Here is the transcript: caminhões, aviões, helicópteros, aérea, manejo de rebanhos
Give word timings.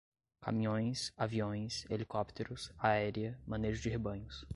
caminhões, 0.41 1.13
aviões, 1.15 1.85
helicópteros, 1.87 2.71
aérea, 2.79 3.39
manejo 3.45 3.83
de 3.83 3.89
rebanhos 3.89 4.43